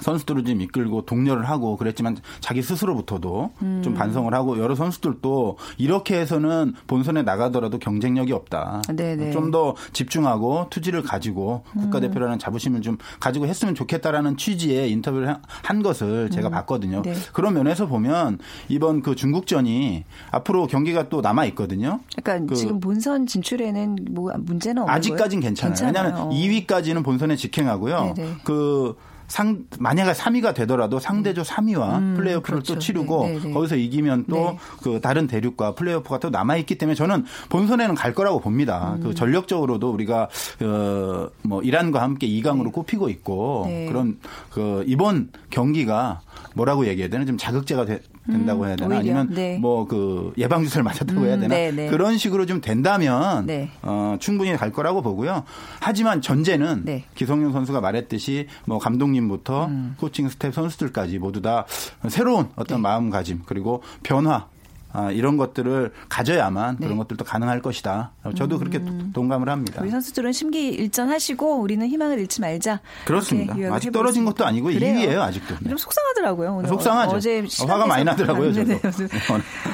[0.00, 3.80] 선수들을 좀 이끌고 독려를 하고 그랬지만 자기 스스로부터도 음.
[3.84, 8.82] 좀 반성을 하고 여러 선수들도 이렇게 해서는 본선에 나가더라도 경쟁력이 없다.
[8.94, 9.30] 네네.
[9.32, 16.30] 좀더 집중하고 투지를 가지고 국가대표라는 자부심을 좀 가지고 했으면 좋겠다라는 취지의 인터뷰를 하- 한 것을
[16.30, 17.02] 제가 봤거든요.
[17.02, 17.14] 네.
[17.32, 22.00] 그런 면에서 보면 이번 그 중국전이 앞으로 경기가 또 남아 있거든요.
[22.22, 25.40] 그러니까 그- 지금 본선 진출에는 뭐 문제는 없는 아직까진?
[25.40, 25.74] 괜찮아요.
[25.74, 26.04] 괜찮아요.
[26.04, 26.30] 왜냐하면 어.
[26.30, 28.14] 2위까지는 본선에 직행하고요.
[28.16, 28.30] 네네.
[28.44, 32.74] 그 상, 만약에 3위가 되더라도 상대조 3위와 플레이오프를 그렇죠.
[32.74, 33.52] 또 치르고 네, 네, 네.
[33.52, 34.58] 거기서 이기면 또 네.
[34.82, 38.94] 그 다른 대륙과 플레이오프가 또 남아 있기 때문에 저는 본선에는 갈 거라고 봅니다.
[38.96, 39.02] 음.
[39.02, 40.28] 그 전력적으로도 우리가
[40.62, 43.86] 어, 뭐 이란과 함께 2강으로 꼽히고 있고 네.
[43.86, 44.18] 그런
[44.50, 46.20] 그 이번 경기가
[46.54, 49.58] 뭐라고 얘기해야 되나 좀 자극제가 되- 된다고 해야 되나 음, 오히려, 아니면 네.
[49.58, 51.88] 뭐그 예방 주사를 맞았다고 음, 해야 되나 네, 네.
[51.88, 53.70] 그런 식으로 좀 된다면 네.
[53.82, 55.44] 어, 충분히 갈 거라고 보고요.
[55.80, 57.04] 하지만 전제는 네.
[57.14, 59.94] 기성용 선수가 말했듯이 뭐 감독님부터 음.
[59.98, 61.66] 코칭 스텝 선수들까지 모두 다
[62.08, 62.82] 새로운 어떤 네.
[62.82, 64.46] 마음가짐 그리고 변화
[64.94, 68.12] 아, 이런 것들을 가져야만 그런 것들도 가능할 것이다.
[68.36, 68.80] 저도 그렇게
[69.12, 69.74] 동감을 합니다.
[69.74, 69.80] 네.
[69.80, 69.82] 음.
[69.82, 72.80] 우리 선수들은 심기일전하시고 우리는 희망을 잃지 말자.
[73.04, 73.54] 그렇습니다.
[73.72, 74.30] 아직 떨어진 해보겠습니다.
[74.32, 74.94] 것도 아니고 그래요.
[74.94, 75.56] 2위예요 아직도.
[75.62, 75.68] 네.
[75.68, 76.54] 좀 속상하더라고요.
[76.54, 77.16] 오늘 속상하죠.
[77.16, 78.78] 어제 어, 화가 많이 나더라고요, 저도.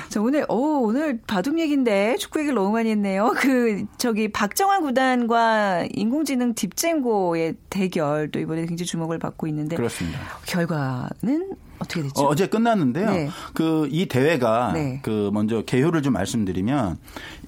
[0.08, 3.34] 자, 오늘 오, 오늘 바둑 얘기인데 축구 얘기를 너무 많이 했네요.
[3.36, 10.18] 그 저기 박정환 구단과 인공지능 딥젠고의 대결 또 이번에 굉장히 주목을 받고 있는데 그렇습니다.
[10.46, 12.22] 결과는 어떻게 됐죠?
[12.26, 13.10] 어, 제 끝났는데요.
[13.10, 13.30] 네.
[13.54, 15.00] 그이 대회가 네.
[15.02, 16.98] 그 먼저 개요를 좀 말씀드리면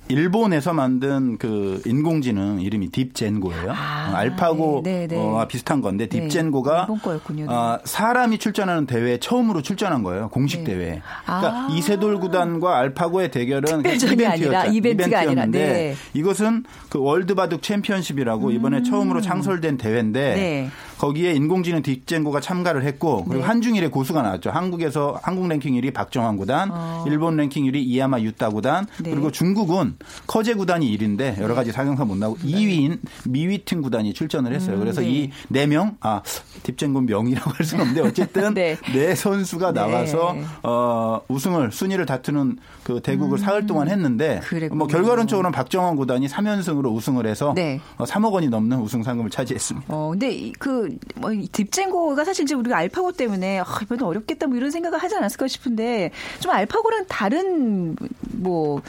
[0.08, 3.72] 일본에서 만든 그 인공지능 이름이 딥젠고예요.
[3.72, 5.48] 아, 어, 알파고와 네, 네, 네.
[5.48, 6.86] 비슷한 건데 네, 딥젠고가.
[7.30, 7.44] 네.
[7.46, 10.28] 어, 사람이 출전하는 대회에 처음으로 출전한 거예요.
[10.28, 10.64] 공식 네.
[10.64, 11.02] 대회.
[11.24, 11.68] 그러니까 아.
[11.70, 14.72] 이세돌 구단과 알파고의 대결은 이벤트였죠.
[14.72, 15.94] 이벤트가 네.
[16.14, 20.36] 이것은 그 월드 바둑 챔피언십이라고 이번에 처음으로 창설된 대회인데 음.
[20.36, 20.70] 네.
[20.98, 23.46] 거기에 인공지능 딥젠고가 참가를 했고 그리고 네.
[23.48, 24.50] 한중일의 고수가 나왔죠.
[24.50, 27.04] 한국에서 한국 랭킹 1위 박정환 구단, 어.
[27.08, 29.10] 일본 랭킹 1위 이야마 유타 구단, 네.
[29.10, 34.55] 그리고 중국은 1위는 커제 구단이 1위인데 여러 가지 사경사 못 나오고 2위인 미위팀 구단이 출전을
[34.55, 34.78] 했어요.
[34.78, 35.31] 그래서 네.
[35.50, 36.22] 이네 명, 아
[36.62, 38.76] 딥젠군 명이라고 할 수는 없는데 어쨌든 네.
[38.92, 39.14] 네.
[39.14, 39.81] 선수가 네.
[39.81, 44.40] 나와서 어 우승을 순위를 다투는 그 대국을 사흘 동안 했는데 음.
[44.42, 44.78] 그랬군요.
[44.78, 47.81] 뭐 결과론적으로는 박정원 구단이 3연승으로 우승을 해서 네.
[47.96, 49.87] 어, 3억 원이 넘는 우승 상금을 차지했습니다.
[49.94, 54.46] 어, 근데 이- 그, 뭐, 이 딥젠고가 사실 이제 우리가 알파고 때문에, 아, 이번에 어렵겠다
[54.46, 57.96] 뭐 이런 생각을 하지 않았을까 싶은데, 좀 알파고랑 다른,
[58.33, 58.81] 뭐,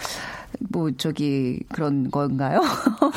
[0.73, 2.59] 뭐, 저기, 그런 건가요?
[2.59, 3.11] 어,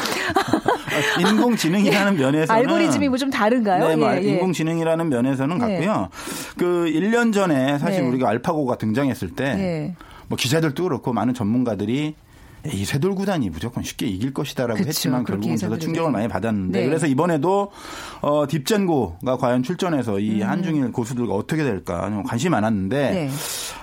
[1.30, 3.88] 인공지능이라는 면에서는 알고리즘이 뭐 좀 다른가요?
[3.88, 4.28] 네, 뭐 예, 예.
[4.28, 5.66] 인공지능이라는 면에서는 네.
[5.78, 6.08] 같고요.
[6.58, 8.08] 그 1년 전에 사실 네.
[8.08, 9.94] 우리가 알파고가 등장했을 때 예.
[10.28, 12.14] 뭐 기자들도 그렇고 많은 전문가들이
[12.72, 16.12] 이 쇠돌 구단이 무조건 쉽게 이길 것이다라고 그쵸, 했지만 결국은 예상들을 충격을 네.
[16.18, 16.86] 많이 받았는데 네.
[16.86, 17.70] 그래서 이번에도
[18.22, 20.48] 어 딥젠고가 과연 출전해서 이 음.
[20.48, 23.30] 한중일 고수들과 어떻게 될까 좀 관심이 많았는데 네.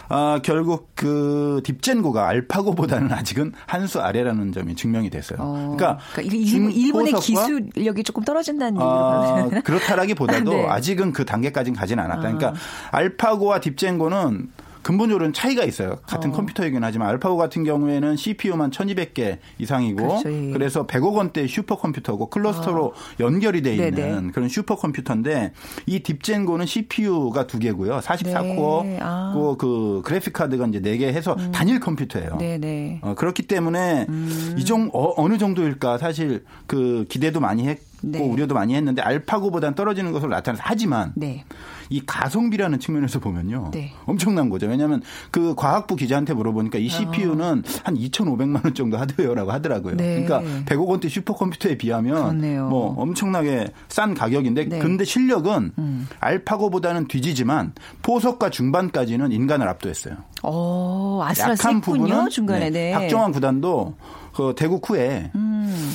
[0.10, 5.40] 아, 결국 그 딥젠고가 알파고보다는 아직은 한 수 아래라는 점이 증명이 됐어요.
[5.42, 9.62] 어, 그러니까, 그러니까 일- 일본, 중고속과 기술력이 조금 떨어진다는 얘기로 아, 봐요.
[9.64, 10.66] 그렇다라기보다도 네.
[10.68, 12.22] 아직은 그 단계까지는 가진 않았다.
[12.22, 12.54] 그러니까
[12.92, 14.50] 알파고와 딥젠고는
[14.84, 15.96] 근본적으로는 차이가 있어요.
[16.06, 16.34] 같은 어.
[16.34, 20.52] 컴퓨터이긴 하지만 알파고 같은 경우에는 CPU만 1200개 이상이고 그렇죠, 예.
[20.52, 24.32] 그래서 100억 원대 슈퍼컴퓨터고 클러스터로 연결이 돼 있는 네네.
[24.34, 25.54] 그런 슈퍼컴퓨터인데
[25.86, 28.00] 이 딥젠고는 CPU가 두 개고요.
[28.00, 29.00] 44코어 네.
[29.02, 29.34] 아.
[29.36, 29.42] 음.
[29.42, 32.38] 그, 그 그래픽 카드가 이제 4개 해서 단일 컴퓨터예요.
[32.38, 33.00] 네네.
[33.02, 34.56] 어, 그렇기 때문에 음.
[34.58, 38.20] 이종 어, 느 정도일까 사실 그 기대도 많이 했고 네.
[38.20, 41.46] 우려도 많이 했는데 알파고보다는 떨어지는 것으로 나타나서 하지만 네.
[41.90, 43.94] 이 가성비라는 측면에서 보면요 네.
[44.06, 44.68] 엄청난 거죠.
[44.68, 49.94] 왜냐하면 그 과학부 기자한테 물어보니까 이 CPU는 한 2,500만 원 정도 하드웨어라고 하더라고요.
[49.94, 49.98] 아.
[49.98, 50.24] 네.
[50.24, 52.68] 그러니까 100억 원대 슈퍼컴퓨터에 비하면 그렇네요.
[52.68, 54.78] 뭐 엄청나게 싼 가격인데 네.
[54.78, 54.82] 음.
[54.82, 55.72] 근데 실력은
[56.20, 60.16] 알파고보다는 뒤지지만 포석과 중반까지는 인간을 압도했어요.
[60.44, 62.70] 어, 약한 아슬아슬했군요, 부분은 중간에.
[62.70, 62.92] 네.
[62.92, 63.96] 박정환 구단도
[64.36, 65.94] 그 대국 후에 음.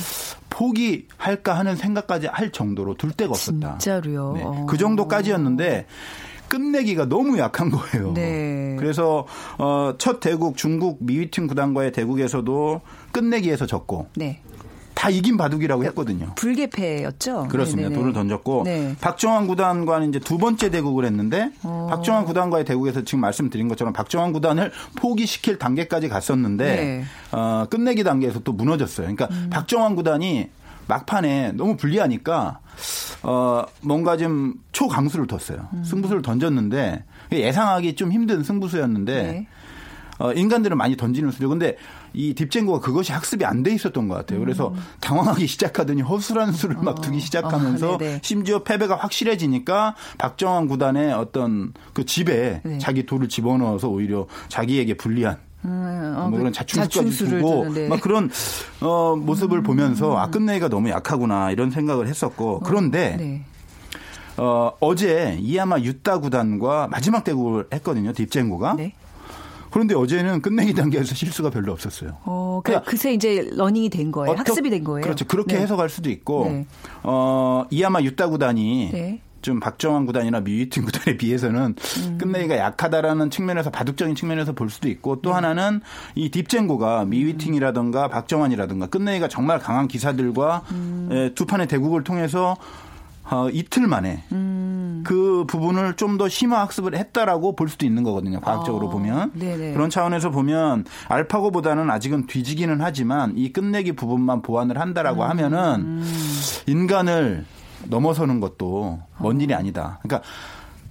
[0.59, 3.77] 포기할까 하는 생각까지 할 정도로 둘 데가 없었다.
[3.77, 4.33] 진짜로요?
[4.33, 4.43] 네.
[4.43, 4.65] 어.
[4.67, 5.85] 그 정도까지였는데
[6.49, 8.11] 끝내기가 너무 약한 거예요.
[8.13, 8.75] 네.
[8.77, 9.25] 그래서
[9.57, 12.81] 어, 첫 대국 중국 미위팀 구단과의 대국에서도
[13.13, 14.41] 끝내기에서 졌고 네.
[14.99, 16.33] 다 이긴 바둑이라고 했거든요.
[16.35, 17.47] 불개패였죠?
[17.47, 17.87] 그렇습니다.
[17.87, 17.95] 네네네.
[17.95, 18.97] 돌을 던졌고 네.
[18.99, 21.87] 박정환 구단과는 이제 두 번째 대국을 했는데 어.
[21.89, 27.03] 박정환 구단과의 대국에서 지금 말씀드린 것처럼 박정환 구단을 포기시킬 단계까지 갔었는데 네.
[27.31, 29.07] 어, 끝내기 단계에서 또 무너졌어요.
[29.07, 29.47] 그러니까 음.
[29.49, 30.49] 박정환 구단이
[30.87, 32.59] 막판에 너무 불리하니까
[33.23, 35.69] 어 뭔가 좀 초강수를 뒀어요.
[35.75, 35.83] 음.
[35.85, 39.47] 승부수를 던졌는데 예상하기 좀 힘든 승부수였는데 네.
[40.19, 41.47] 어, 인간들은 많이 던지는 수죠.
[41.47, 41.77] 근데
[42.13, 44.39] 이 딥젠고가 그것이 학습이 안 돼 있었던 것 같아요.
[44.39, 47.93] 그래서 당황하기 시작하더니 허술한 수를 막 두기 시작하면서 음.
[47.95, 48.19] 어, 네네.
[48.23, 52.77] 심지어 패배가 확실해지니까 박정환 구단의 어떤 그 집에 네.
[52.77, 57.63] 자기 돌을 집어넣어서 오히려 자기에게 불리한 음, 어, 뭐그 그런 자충수까지 두고.
[57.63, 57.89] 음.
[57.89, 58.29] 막 그런
[58.79, 63.43] 어, 모습을 보면서 아 끝내기가 너무 약하구나 이런 생각을 했었고 그런데 네.
[64.37, 68.93] 어, 어제 이야마 유타 구단과 마지막 대국을 했거든요 딥젠고가 네.
[69.71, 72.17] 그런데 어제는 끝내기 단계에서 실수가 별로 없었어요.
[72.25, 74.31] 어, 그, 그러니까 그새 이제 learning이 된 거예요.
[74.33, 75.03] 어떻- 학습이 된 거예요.
[75.03, 75.25] 그렇죠.
[75.25, 75.61] 그렇게 네.
[75.61, 76.65] 해석할 수도 있고, 네.
[77.03, 79.21] 어, 이야마 유타 구단이 네.
[79.41, 81.75] 좀 박정환 구단이나 미위팅 구단에 비해서는
[82.07, 82.17] 음.
[82.17, 85.21] 끝내기가 약하다라는 측면에서 바둑적인 측면에서 볼 수도 있고 네.
[85.23, 85.79] 또 하나는
[86.15, 91.09] 이 딥젠고가 미위팅이라든가 박정환이라든가 끝내기가 정말 강한 기사들과 음.
[91.11, 92.57] 에, 두 판의 대국을 통해서
[93.31, 95.03] 어, 이틀 만에 음.
[95.05, 98.41] 그 부분을 좀 더 심화 학습을 했다라고 볼 수도 있는 거거든요.
[98.41, 99.31] 과학적으로 아, 보면.
[99.35, 99.71] 네네.
[99.73, 105.29] 그런 차원에서 보면 알파고보다는 아직은 뒤지기는 하지만 이 끝내기 부분만 보완을 한다라고 음.
[105.29, 106.01] 하면은
[106.67, 107.45] 인간을
[107.87, 109.99] 넘어서는 것도 먼 일이 아니다.
[110.01, 110.27] 그러니까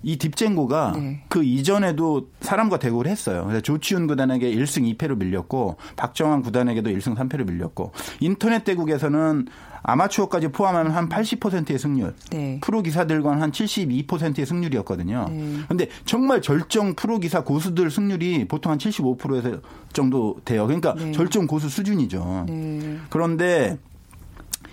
[0.02, 1.22] 이 딥젠고가 네.
[1.28, 3.42] 그 이전에도 사람과 대국을 했어요.
[3.44, 9.46] 그래서 조치훈 구단에게 1승 2패로 밀렸고 박정환 구단에게도 1승 3패로 밀렸고 인터넷 대국에서는
[9.82, 12.14] 아마추어까지 포함하면 한 80%의 승률.
[12.30, 12.58] 네.
[12.62, 15.26] 프로 기사들과는 한 72%의 승률이었거든요.
[15.30, 15.58] 네.
[15.68, 19.60] 근데 정말 절정 프로 기사 고수들 승률이 보통 한 75%에서
[19.92, 20.66] 정도 돼요.
[20.66, 21.12] 그러니까 네.
[21.12, 22.44] 절정 고수 수준이죠.
[22.48, 22.98] 네.
[23.10, 23.78] 그런데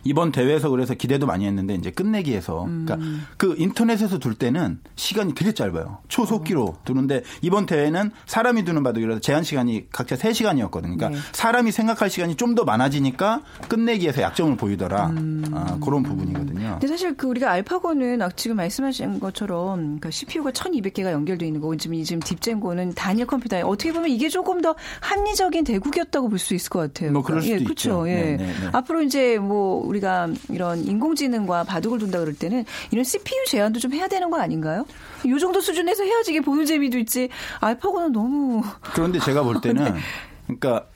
[0.06, 2.86] 이번 대회에서 그래서 기대도 많이 했는데 이제 끝내기에서 음.
[2.88, 5.98] 그러니까 그 인터넷에서 둘 때는 시간이 되게 짧아요.
[6.08, 10.98] 초속기로 두는데 이번 대회는 사람이 두는 바둑이라서 제한 시간이 각자 3시간이었거든요.
[10.98, 11.18] 그러니까 네.
[11.34, 15.08] 사람이 생각할 시간이 좀 더 많아지니까 끝내기에서 약점을 보이더라.
[15.08, 15.44] 음.
[15.54, 16.70] 아, 그런 부분이거든요.
[16.80, 21.76] 근데 사실 그 우리가 알파고는 아, 지금 말씀하신 것처럼 그러니까 CPU가 1200개가 연결돼 있는 거고
[21.76, 26.54] 지금 이 지금 딥젠고는 단일 컴퓨터에 어떻게 보면 이게 조금 더 합리적인 대국이었다고 볼 수
[26.54, 27.12] 있을 것 같아요.
[27.12, 27.66] 뭐 그럴 수도 예, 있죠.
[27.66, 28.10] 그렇죠.
[28.10, 28.14] 예.
[28.14, 28.70] 네, 네, 네.
[28.72, 34.08] 앞으로 이제 뭐 우리가 이런 인공지능과 바둑을 둔다 그럴 때는 이런 CPU 제한도 좀 해야
[34.08, 34.86] 되는 거 아닌가요?
[35.24, 37.30] 이 정도 수준에서 해야지 이게 보는 재미도 있지.
[37.60, 40.00] 알파고는 너무 그런데 제가 볼 때는 네.
[40.48, 40.88] 그러니까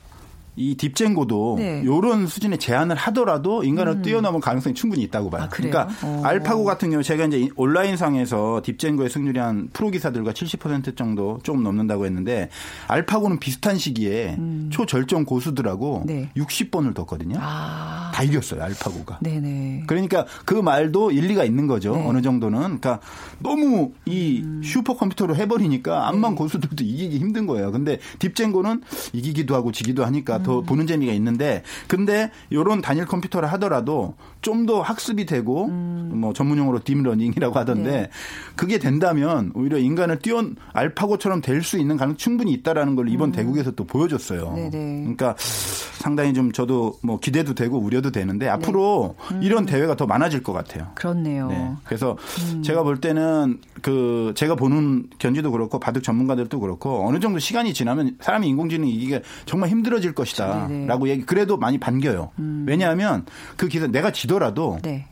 [0.60, 1.82] 이 딥젠고도 네.
[1.86, 5.44] 요런 수준의 제한을 하더라도 인간을 뛰어넘을 가능성이 충분히 있다고 봐요.
[5.44, 5.48] 아?
[5.48, 6.20] 그러니까 어.
[6.22, 12.04] 알파고 같은 경우 제가 이제 온라인상에서 딥젠고의 승률이 한 프로 기사들과 70% 정도 조금 넘는다고
[12.04, 12.50] 했는데
[12.88, 14.36] 알파고는 비슷한 시기에
[14.68, 16.06] 초절정 고수들하고 음.
[16.06, 16.30] 네.
[16.36, 17.38] 60번을 뒀거든요.
[17.40, 18.10] 아.
[18.12, 19.20] 다 이겼어요, 알파고가.
[19.22, 19.84] 네네.
[19.86, 21.96] 그러니까 그 말도 일리가 있는 거죠.
[21.96, 22.06] 네.
[22.06, 22.60] 어느 정도는.
[22.60, 23.00] 그러니까
[23.38, 26.36] 너무 이 슈퍼컴퓨터로 해버리니까 암만 네.
[26.36, 27.72] 고수들도 이기기 힘든 거예요.
[27.72, 28.82] 근데 딥젠고는
[29.14, 30.42] 이기기도 하고 지기도 하니까 음.
[30.50, 36.10] 더 보는 재미가 있는데 근데 요런 단일 컴퓨터를 하더라도 좀 더 학습이 되고 음.
[36.14, 38.10] 뭐 전문용어로 딥러닝이라고 하던데 네.
[38.56, 43.70] 그게 된다면 오히려 인간을 뛰어 알파고처럼 될 수 있는 가능 충분히 있다라는 걸 이번 대국에서
[43.72, 44.48] 또 보여줬어요.
[44.48, 44.70] 음.
[44.70, 45.00] 네네.
[45.00, 48.50] 그러니까 상당히 좀 저도 뭐 기대도 되고 우려도 되는데 네.
[48.50, 49.42] 앞으로 음.
[49.42, 50.88] 이런 대회가 더 많아질 것 같아요.
[50.94, 51.48] 그렇네요.
[51.48, 51.72] 네.
[51.84, 52.16] 그래서
[52.52, 52.62] 음.
[52.62, 58.16] 제가 볼 때는 그 제가 보는 견지도 그렇고 바둑 전문가들도 그렇고 어느 정도 시간이 지나면
[58.20, 60.10] 사람이 인공지능 이기가 정말 힘들어질.
[60.10, 60.14] 음.
[60.14, 62.30] 것이다라고 얘기 그래도 많이 반겨요.
[62.66, 63.24] 왜냐하면
[63.56, 65.06] 그 기사 내가 지 더라도 네.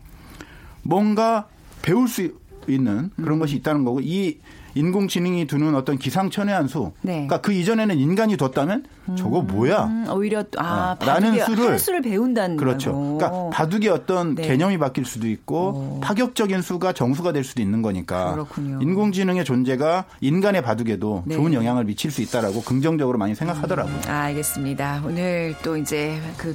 [0.85, 1.49] 뭔가
[1.83, 2.33] 배울 수
[2.69, 3.39] 있는 그런 음.
[3.41, 4.39] 것이 있다는 거고 이
[4.75, 6.93] 인공지능이 두는 어떤 기상천외한 수.
[7.03, 7.13] 네.
[7.13, 8.85] 그러니까 그 이전에는 인간이 뒀다면
[9.17, 9.85] 저거 뭐야?
[9.85, 12.93] 음, 오히려 아, 어, 라는 수를- 한 수를 배운다는 그렇죠.
[12.93, 13.17] 거고.
[13.19, 14.47] 그러니까 바둑의 어떤 네.
[14.47, 16.01] 개념이 바뀔 수도 있고 어.
[16.03, 18.79] 파격적인 수가 정수가 될 수도 있는 거니까 그렇군요.
[18.83, 21.35] 인공지능의 존재가 인간의 바둑에도 네.
[21.37, 23.95] 좋은 영향을 미칠 수 있다라고 긍정적으로 많이 생각하더라고요.
[24.09, 25.03] 아, 알겠습니다.
[25.07, 26.55] 오늘 또 이제 그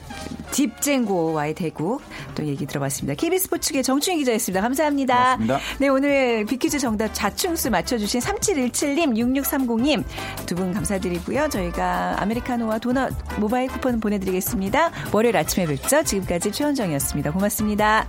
[0.52, 2.02] 딥젠고와의 대국
[2.36, 3.16] 또 얘기 들어봤습니다.
[3.16, 4.62] KBS 스포츠계 정충희 기자였습니다.
[4.62, 5.38] 감사합니다.
[5.38, 5.60] 고맙습니다.
[5.80, 10.04] 네, 오늘 비퀴즈 정답 자충수 맞춰 주신 3717님, 6630님
[10.46, 11.50] 두 분 감사드리고요.
[11.50, 14.92] 저희가 아메리카노와 도넛 모바일 쿠폰 보내드리겠습니다.
[15.12, 16.04] 월요일 아침에 뵙죠.
[16.04, 17.32] 지금까지 최원정이었습니다.
[17.32, 18.08] 고맙습니다.